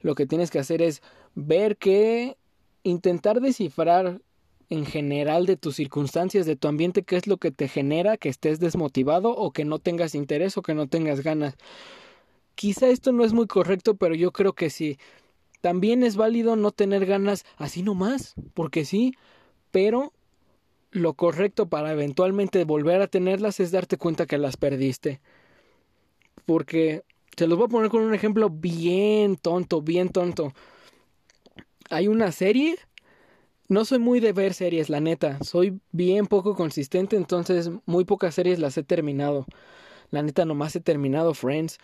[0.00, 1.02] lo que tienes que hacer es
[1.34, 2.36] ver que
[2.82, 4.20] intentar descifrar
[4.70, 8.28] en general de tus circunstancias, de tu ambiente, qué es lo que te genera que
[8.28, 11.56] estés desmotivado o que no tengas interés o que no tengas ganas.
[12.54, 14.98] Quizá esto no es muy correcto, pero yo creo que sí.
[15.60, 19.14] También es válido no tener ganas así nomás, porque sí,
[19.70, 20.12] pero
[20.90, 25.20] lo correcto para eventualmente volver a tenerlas es darte cuenta que las perdiste.
[26.44, 27.02] Porque
[27.36, 30.52] te los voy a poner con un ejemplo bien tonto, bien tonto
[31.90, 32.76] hay una serie.
[33.68, 35.38] No soy muy de ver series, la neta.
[35.44, 39.46] Soy bien poco consistente, entonces muy pocas series las he terminado.
[40.10, 41.78] La neta nomás he terminado Friends.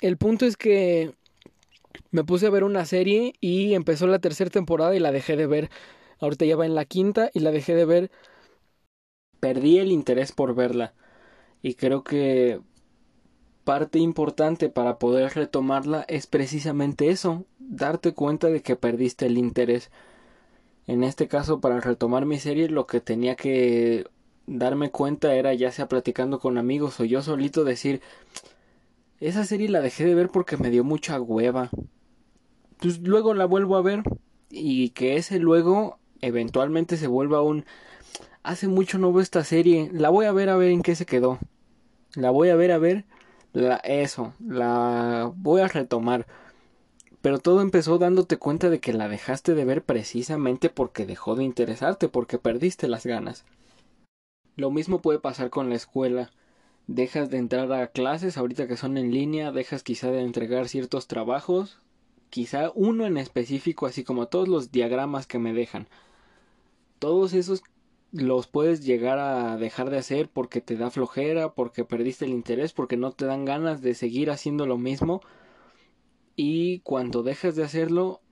[0.00, 1.12] El punto es que
[2.10, 5.46] me puse a ver una serie y empezó la tercera temporada y la dejé de
[5.46, 5.70] ver.
[6.20, 8.10] Ahorita ya va en la quinta y la dejé de ver.
[9.40, 10.94] Perdí el interés por verla.
[11.62, 12.60] Y creo que
[13.64, 19.90] parte importante para poder retomarla es precisamente eso, darte cuenta de que perdiste el interés.
[20.86, 24.06] En este caso, para retomar mi serie, lo que tenía que
[24.46, 28.02] darme cuenta era ya sea platicando con amigos o yo solito decir,
[29.20, 31.70] esa serie la dejé de ver porque me dio mucha hueva.
[32.80, 34.02] Pues luego la vuelvo a ver
[34.50, 37.64] y que ese luego eventualmente se vuelva un
[38.42, 41.06] hace mucho no veo esta serie, la voy a ver a ver en qué se
[41.06, 41.38] quedó.
[42.14, 43.04] La voy a ver a ver
[43.84, 46.26] eso, la voy a retomar.
[47.22, 51.44] Pero todo empezó dándote cuenta de que la dejaste de ver precisamente porque dejó de
[51.44, 53.44] interesarte, porque perdiste las ganas.
[54.56, 56.30] Lo mismo puede pasar con la escuela.
[56.86, 61.06] Dejas de entrar a clases ahorita que son en línea, dejas quizá de entregar ciertos
[61.06, 61.78] trabajos,
[62.30, 65.88] quizá uno en específico, así como todos los diagramas que me dejan.
[66.98, 67.62] Todos esos
[68.12, 72.72] los puedes llegar a dejar de hacer porque te da flojera, porque perdiste el interés,
[72.72, 75.20] porque no te dan ganas de seguir haciendo lo mismo.
[76.42, 78.22] Y cuando dejas de hacerlo,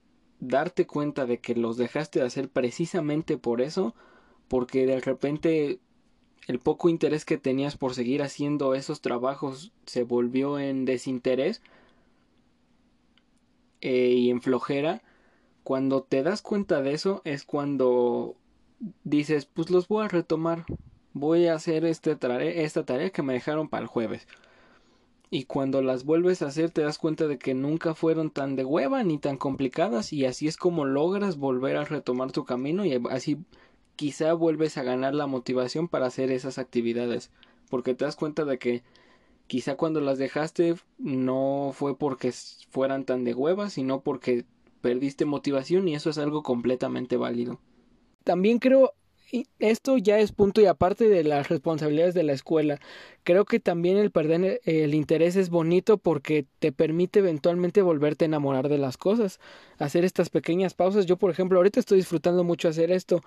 [0.40, 3.94] darte cuenta de que los dejaste de hacer precisamente por eso,
[4.48, 5.78] porque de repente
[6.46, 11.60] el poco interés que tenías por seguir haciendo esos trabajos se volvió en desinterés
[13.82, 15.02] eh, y en flojera.
[15.62, 18.36] Cuando te das cuenta de eso es cuando
[19.04, 20.64] dices, pues los voy a retomar,
[21.12, 24.26] voy a hacer este esta tarea que me dejaron para el jueves.
[25.30, 28.64] Y cuando las vuelves a hacer te das cuenta de que nunca fueron tan de
[28.64, 32.98] hueva ni tan complicadas y así es como logras volver a retomar tu camino y
[33.10, 33.38] así
[33.96, 37.30] quizá vuelves a ganar la motivación para hacer esas actividades
[37.68, 38.82] porque te das cuenta de que
[39.48, 42.32] quizá cuando las dejaste no fue porque
[42.70, 44.46] fueran tan de hueva sino porque
[44.80, 47.58] perdiste motivación y eso es algo completamente válido.
[48.24, 48.92] También creo,
[49.58, 52.78] esto ya es punto y aparte de las responsabilidades de la escuela.
[53.24, 58.26] Creo que también el perder el interés es bonito porque te permite eventualmente volverte a
[58.26, 59.38] enamorar de las cosas.
[59.78, 61.06] Hacer estas pequeñas pausas.
[61.06, 63.22] Yo, por ejemplo, ahorita estoy disfrutando mucho hacer esto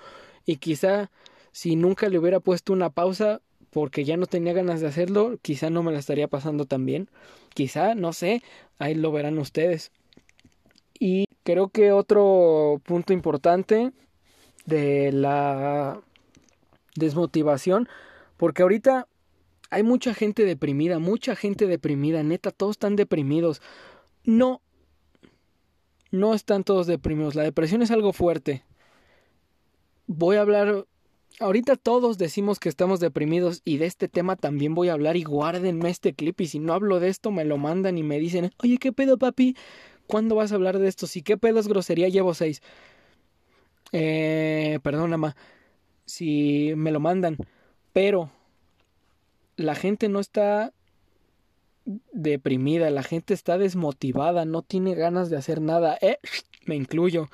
[0.45, 1.11] y quizá
[1.51, 5.69] si nunca le hubiera puesto una pausa porque ya no tenía ganas de hacerlo, quizá
[5.69, 7.09] no me la estaría pasando tan bien.
[7.53, 8.43] Quizá, no sé,
[8.79, 9.91] ahí lo verán ustedes.
[10.99, 13.91] Y creo que otro punto importante
[14.65, 16.01] de la
[16.95, 17.87] desmotivación,
[18.37, 19.07] porque ahorita
[19.69, 23.61] hay mucha gente deprimida, mucha gente deprimida, neta, todos están deprimidos.
[24.25, 24.61] No,
[26.11, 28.65] no están todos deprimidos, la depresión es algo fuerte.
[30.07, 30.85] Voy a hablar,
[31.39, 35.23] ahorita todos decimos que estamos deprimidos y de este tema también voy a hablar y
[35.23, 38.51] guárdenme este clip y si no hablo de esto me lo mandan y me dicen,
[38.61, 39.55] oye, ¿qué pedo papi?
[40.05, 41.07] ¿Cuándo vas a hablar de esto?
[41.07, 42.61] Si qué pedo es grosería, llevo seis.
[43.91, 45.35] Eh, perdón, ama,
[46.05, 47.37] si me lo mandan,
[47.93, 48.31] pero
[49.55, 50.73] la gente no está
[52.11, 55.97] deprimida, la gente está desmotivada, no tiene ganas de hacer nada.
[56.01, 56.19] Eh,
[56.65, 57.29] me incluyo.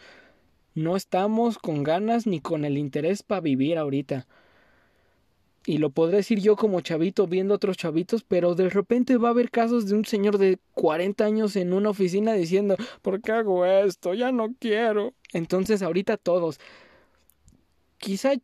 [0.74, 4.28] No estamos con ganas ni con el interés para vivir ahorita.
[5.68, 9.32] Y lo podré decir yo como chavito viendo otros chavitos, pero de repente va a
[9.32, 13.66] haber casos de un señor de 40 años en una oficina diciendo, ¿por qué hago
[13.66, 14.14] esto?
[14.14, 15.14] Ya no quiero.
[15.34, 16.62] Entonces ahorita todos,
[17.98, 18.36] quizá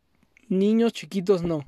[0.50, 1.64] niños chiquitos no,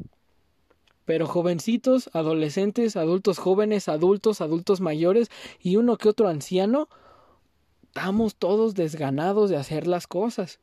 [1.05, 6.89] pero jovencitos, adolescentes, adultos jóvenes, adultos, adultos mayores y uno que otro anciano,
[7.85, 10.59] estamos todos desganados de hacer las cosas.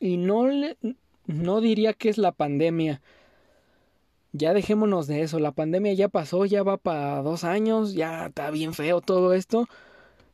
[0.00, 0.78] Y no le,
[1.26, 3.02] no diría que es la pandemia.
[4.36, 5.38] Ya dejémonos de eso.
[5.38, 9.68] La pandemia ya pasó, ya va para dos años, ya está bien feo todo esto.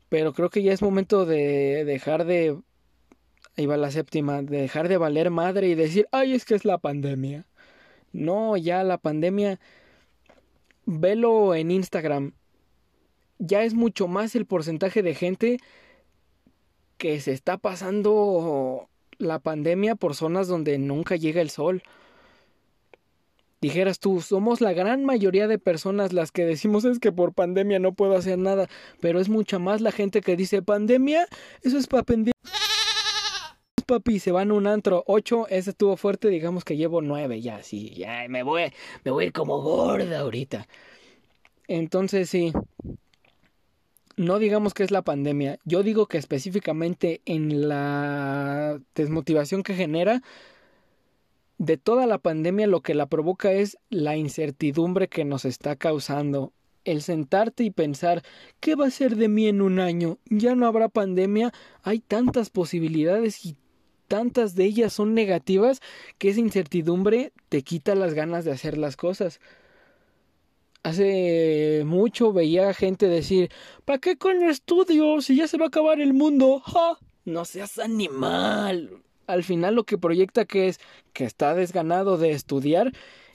[0.09, 2.59] Pero creo que ya es momento de dejar de.
[3.59, 4.41] Ahí va la séptima.
[4.41, 7.47] De dejar de valer madre y decir, ay, es que es la pandemia.
[8.13, 9.61] No, ya la pandemia.
[10.87, 12.33] Velo en Instagram.
[13.39, 15.59] Ya es mucho más el porcentaje de gente
[16.97, 21.83] que se está pasando la pandemia por zonas donde nunca llega el sol
[23.61, 27.79] dijeras tú, somos la gran mayoría de personas las que decimos es que por pandemia
[27.79, 28.68] no puedo hacer nada,
[29.01, 31.26] pero es mucha más la gente que dice pandemia,
[31.62, 32.39] eso es para pendiente.
[33.87, 37.91] Papi, se van un antro, ocho, ese estuvo fuerte, digamos que llevo nueve ya, sí,
[37.91, 38.72] ya me voy,
[39.05, 40.68] me voy a ir como gorda ahorita.
[41.66, 42.53] Entonces sí,
[44.16, 50.22] no digamos que es la pandemia, yo digo que específicamente en la desmotivación que genera,
[51.61, 56.55] de toda la pandemia lo que la provoca es la incertidumbre que nos está causando.
[56.85, 58.23] El sentarte y pensar
[58.61, 60.17] ¿qué va a ser de mí en un año?
[60.25, 61.53] ¿Ya no habrá pandemia?
[61.83, 63.57] Hay tantas posibilidades y
[64.09, 65.83] tantas de ellas son negativas
[66.17, 69.39] que esa incertidumbre te quita las ganas de hacer las cosas.
[70.83, 73.51] Hace mucho veía gente decir,
[73.85, 76.61] ¿para qué con estudio si ya se va a acabar el mundo?
[76.61, 76.99] ¡Ja!
[77.27, 79.03] No seas animal.
[79.33, 80.81] Al final lo que proyecta que es
[81.12, 82.93] que está desganado de estudiar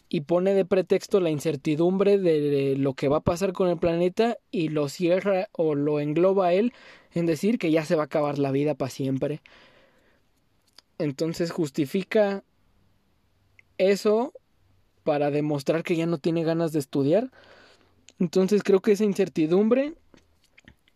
[0.10, 4.38] y pone de pretexto la incertidumbre de lo que va a pasar con el planeta
[4.52, 6.74] y lo cierra o lo engloba él
[7.14, 9.42] en decir que ya se va a acabar la vida para siempre.
[10.98, 12.44] Entonces justifica
[13.78, 14.34] eso
[15.04, 17.32] para demostrar que ya no tiene ganas de estudiar.
[18.20, 19.94] Entonces creo que esa incertidumbre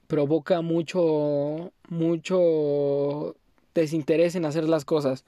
[0.08, 3.36] provoca mucho mucho
[3.80, 5.26] desinterés en hacer las cosas.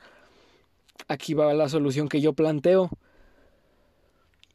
[1.08, 2.90] Aquí va la solución que yo planteo.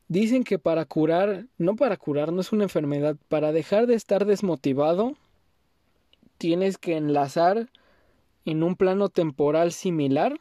[0.08, 4.24] Dicen que para curar, no para curar, no es una enfermedad, para dejar de estar
[4.24, 5.14] desmotivado,
[6.38, 7.68] tienes que enlazar
[8.44, 10.38] en un plano temporal similar.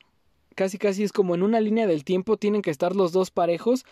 [0.54, 3.86] Casi casi es como en una línea del tiempo tienen que estar los dos parejos.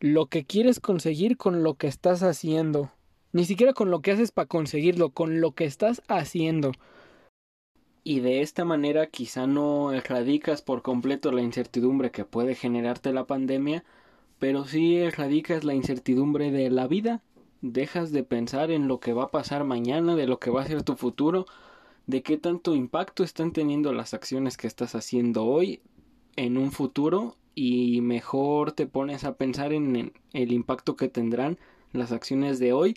[0.00, 2.90] Lo que quieres conseguir con lo que estás haciendo.
[3.32, 6.72] Ni siquiera con lo que haces para conseguirlo, con lo que estás haciendo.
[8.06, 13.26] Y de esta manera quizá no erradicas por completo la incertidumbre que puede generarte la
[13.26, 13.82] pandemia,
[14.38, 17.22] pero sí erradicas la incertidumbre de la vida.
[17.62, 20.66] Dejas de pensar en lo que va a pasar mañana, de lo que va a
[20.66, 21.46] ser tu futuro,
[22.06, 25.80] de qué tanto impacto están teniendo las acciones que estás haciendo hoy
[26.36, 31.58] en un futuro y mejor te pones a pensar en el impacto que tendrán
[31.92, 32.96] las acciones de hoy,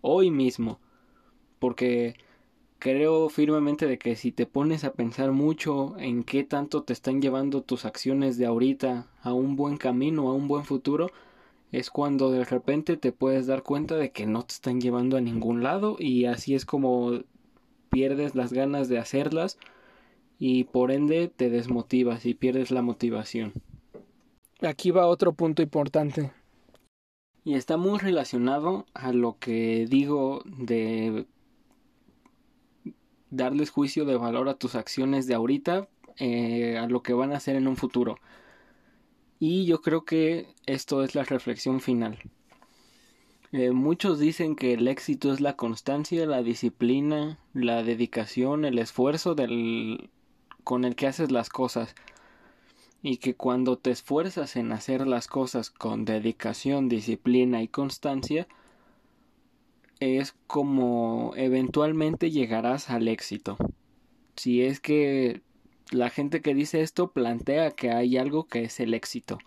[0.00, 0.80] hoy mismo.
[1.58, 2.14] Porque
[2.78, 7.20] creo firmemente de que si te pones a pensar mucho en qué tanto te están
[7.20, 11.10] llevando tus acciones de ahorita a un buen camino, a un buen futuro,
[11.72, 15.20] es cuando de repente te puedes dar cuenta de que no te están llevando a
[15.20, 17.20] ningún lado y así es como
[17.90, 19.58] pierdes las ganas de hacerlas
[20.38, 23.52] y por ende te desmotivas y pierdes la motivación.
[24.60, 26.32] Aquí va otro punto importante.
[27.44, 31.26] Y está muy relacionado a lo que digo de
[33.30, 37.36] darles juicio de valor a tus acciones de ahorita eh, a lo que van a
[37.36, 38.18] hacer en un futuro.
[39.38, 42.18] Y yo creo que esto es la reflexión final.
[43.52, 49.34] Eh, muchos dicen que el éxito es la constancia, la disciplina, la dedicación, el esfuerzo
[49.34, 50.10] del,
[50.64, 51.94] con el que haces las cosas.
[53.00, 58.48] Y que cuando te esfuerzas en hacer las cosas con dedicación, disciplina y constancia,
[60.00, 63.56] es como eventualmente llegarás al éxito.
[64.36, 65.42] Si es que
[65.90, 69.38] la gente que dice esto plantea que hay algo que es el éxito.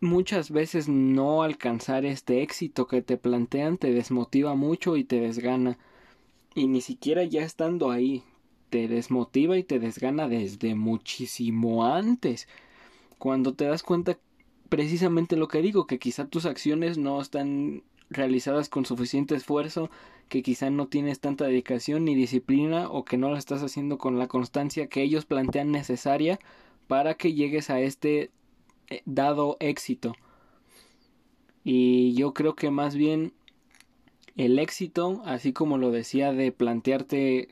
[0.00, 5.78] Muchas veces no alcanzar este éxito que te plantean te desmotiva mucho y te desgana.
[6.54, 8.24] Y ni siquiera ya estando ahí,
[8.70, 12.48] te desmotiva y te desgana desde muchísimo antes.
[13.18, 14.18] Cuando te das cuenta
[14.70, 19.90] precisamente lo que digo, que quizá tus acciones no están realizadas con suficiente esfuerzo,
[20.28, 24.18] que quizá no tienes tanta dedicación ni disciplina o que no la estás haciendo con
[24.18, 26.38] la constancia que ellos plantean necesaria
[26.86, 28.30] para que llegues a este
[28.88, 30.14] eh, dado éxito.
[31.64, 33.32] Y yo creo que más bien
[34.36, 37.48] el éxito, así como lo decía de plantearte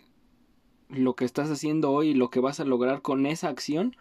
[0.88, 3.96] lo que estás haciendo hoy y lo que vas a lograr con esa acción,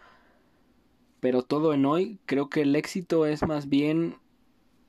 [1.20, 4.16] pero todo en hoy, creo que el éxito es más bien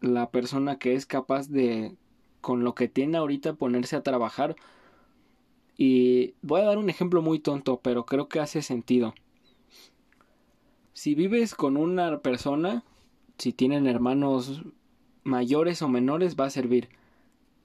[0.02, 1.95] la persona que es capaz de,
[2.41, 4.56] con lo que tiene ahorita, ponerse a trabajar.
[5.78, 9.14] Y voy a dar un ejemplo muy tonto, pero creo que hace sentido.
[10.93, 12.84] Si vives con una persona,
[13.38, 14.64] si tienen hermanos
[15.24, 16.89] mayores o menores, va a servir.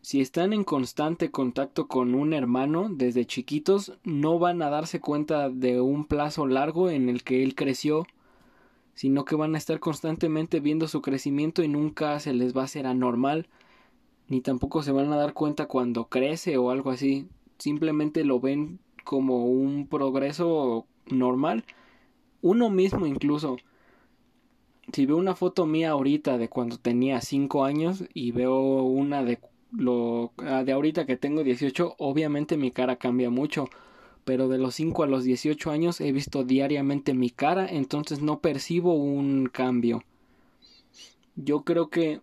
[0.02, 5.48] Si están en constante contacto con un hermano desde chiquitos, no van a darse cuenta
[5.48, 8.06] de un plazo largo en el que él creció
[8.94, 12.64] sino que van a estar constantemente viendo su crecimiento y nunca se les va a
[12.64, 13.48] hacer anormal,
[14.28, 17.28] ni tampoco se van a dar cuenta cuando crece o algo así,
[17.58, 21.64] simplemente lo ven como un progreso normal,
[22.42, 23.56] uno mismo incluso.
[24.92, 29.40] Si veo una foto mía ahorita de cuando tenía 5 años y veo una de
[29.72, 33.68] lo ah, de ahorita que tengo 18, obviamente mi cara cambia mucho
[34.24, 38.40] pero de los 5 a los 18 años he visto diariamente mi cara, entonces no
[38.40, 40.02] percibo un cambio.
[41.36, 42.20] Yo creo que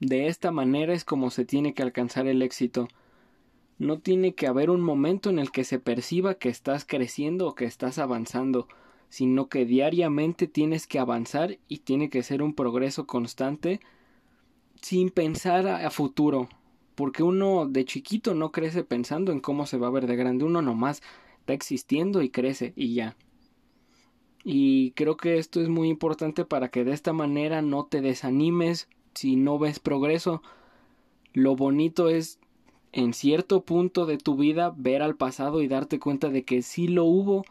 [0.00, 2.88] de esta manera es como se tiene que alcanzar el éxito.
[3.78, 7.54] No tiene que haber un momento en el que se perciba que estás creciendo o
[7.54, 8.68] que estás avanzando,
[9.08, 13.80] sino que diariamente tienes que avanzar y tiene que ser un progreso constante
[14.80, 16.48] sin pensar a, futuro,
[16.96, 20.44] porque uno de chiquito no crece pensando en cómo se va a ver de grande,
[20.44, 21.02] uno nomás
[21.38, 23.14] está existiendo y crece y ya.
[24.42, 28.88] Y creo que esto es muy importante para que de esta manera no te desanimes
[29.14, 30.42] si no ves progreso.
[31.32, 32.38] Lo bonito es
[32.92, 36.88] en cierto punto de tu vida ver al pasado y darte cuenta de que sí
[36.88, 37.44] lo hubo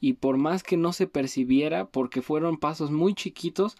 [0.00, 3.76] y por más que no se percibiera porque fueron pasos muy chiquitos,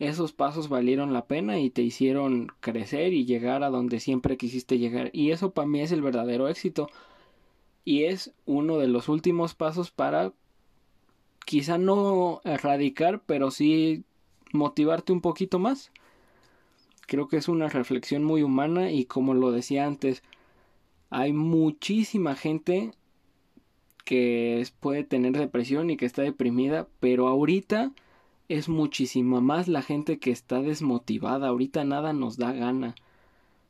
[0.00, 4.78] esos pasos valieron la pena y te hicieron crecer y llegar a donde siempre quisiste
[4.78, 5.10] llegar.
[5.12, 6.88] Y eso para mí es el verdadero éxito.
[7.84, 10.32] Y es uno de los últimos pasos para
[11.44, 14.04] quizá no erradicar, pero sí
[14.52, 15.92] motivarte un poquito más.
[17.06, 20.22] Creo que es una reflexión muy humana y como lo decía antes,
[21.10, 22.92] hay muchísima gente
[24.06, 27.92] que puede tener depresión y que está deprimida, pero ahorita
[28.50, 31.46] es muchísima más la gente que está desmotivada.
[31.46, 32.96] Ahorita nada nos da gana.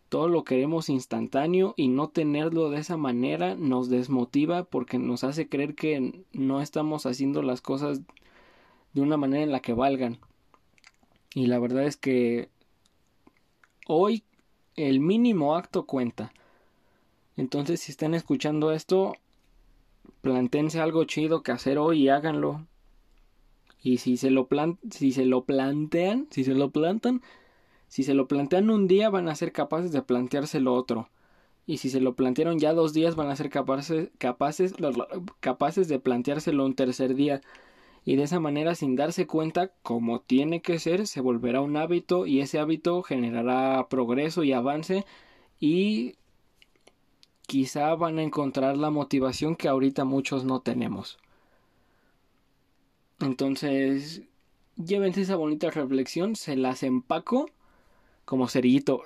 [0.08, 5.50] Todo lo queremos instantáneo y no tenerlo de esa manera nos desmotiva porque nos hace
[5.50, 8.00] creer que no estamos haciendo las cosas
[8.94, 10.18] de una manera en la que valgan.
[11.34, 12.48] Y la verdad es que
[13.86, 14.24] hoy
[14.76, 16.32] el mínimo acto cuenta.
[17.36, 19.12] Entonces si están escuchando esto,
[20.22, 22.64] plantense algo chido que hacer hoy y háganlo.
[23.82, 27.22] Y si se lo plan si se lo plantean, si se lo plantan,
[27.88, 31.08] si se lo plantean un día van a ser capaces de planteárselo otro.
[31.66, 34.74] Y si se lo plantearon ya dos días van a ser capaces, capaces,
[35.40, 37.40] capaces de planteárselo un tercer día.
[38.04, 42.26] Y de esa manera, sin darse cuenta, como tiene que ser, se volverá un hábito
[42.26, 45.04] y ese hábito generará progreso y avance
[45.60, 46.14] y
[47.46, 51.18] quizá van a encontrar la motivación que ahorita muchos no tenemos.
[53.20, 54.22] Entonces,
[54.76, 57.50] llévense esa bonita reflexión, se las empaco
[58.24, 59.02] como cerillito.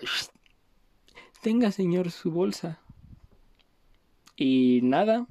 [1.43, 2.81] Tenga, señor, su bolsa.
[4.37, 5.27] Y nada,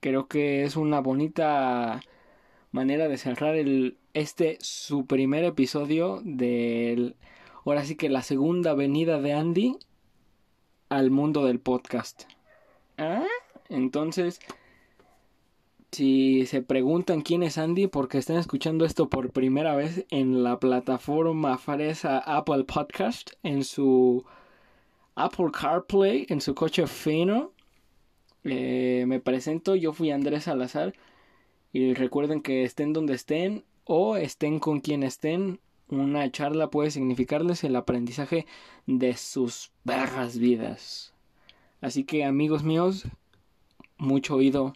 [0.00, 2.00] creo que es una bonita
[2.72, 7.16] manera de cerrar el, este su primer episodio del
[7.64, 9.76] ahora sí que la segunda venida de Andy
[10.88, 12.24] al mundo del podcast.
[12.98, 13.24] ¿Ah?
[13.68, 14.40] Entonces,
[15.96, 20.60] si se preguntan quién es Andy porque están escuchando esto por primera vez en la
[20.60, 24.22] plataforma fresa Apple Podcast, en su
[25.14, 27.52] Apple CarPlay, en su coche fino,
[28.44, 30.92] eh, me presento, yo fui Andrés Salazar
[31.72, 37.64] y recuerden que estén donde estén o estén con quien estén, una charla puede significarles
[37.64, 38.44] el aprendizaje
[38.84, 41.14] de sus perras vidas.
[41.80, 43.08] Así que amigos míos,
[43.96, 44.74] mucho oído